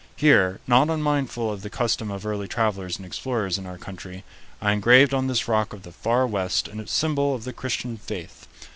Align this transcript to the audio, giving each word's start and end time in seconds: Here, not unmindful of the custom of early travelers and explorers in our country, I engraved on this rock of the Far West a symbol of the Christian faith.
Here, 0.15 0.59
not 0.65 0.89
unmindful 0.89 1.53
of 1.53 1.61
the 1.61 1.69
custom 1.69 2.09
of 2.09 2.25
early 2.25 2.47
travelers 2.47 2.97
and 2.97 3.05
explorers 3.05 3.59
in 3.59 3.67
our 3.67 3.77
country, 3.77 4.23
I 4.59 4.71
engraved 4.73 5.13
on 5.13 5.27
this 5.27 5.47
rock 5.47 5.73
of 5.73 5.83
the 5.83 5.91
Far 5.91 6.25
West 6.25 6.67
a 6.69 6.87
symbol 6.87 7.35
of 7.35 7.43
the 7.43 7.53
Christian 7.53 7.97
faith. 7.99 8.47